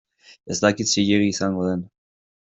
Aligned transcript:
Ez 0.51 0.55
dakit 0.63 0.91
zilegi 0.93 1.27
izango 1.33 1.67
den. 1.69 1.85